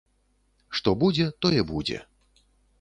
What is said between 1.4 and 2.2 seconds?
тое будзе.